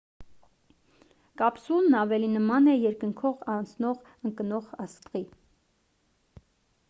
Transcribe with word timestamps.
կապսուլն 1.41 1.97
ավելի 1.99 2.29
նման 2.37 2.71
է 2.73 2.73
երկնքով 2.77 3.45
անցնող 3.57 4.01
ընկնող 4.31 4.71
աստղի 4.87 5.25